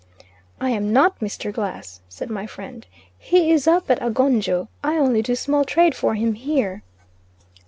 [0.59, 1.53] "I am not Mr.
[1.53, 2.87] Glass," said my friend;
[3.19, 6.81] "he is up at Agonjo, I only do small trade for him here."